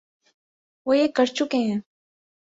[0.87, 1.79] وہ یہ کر چکے ہیں۔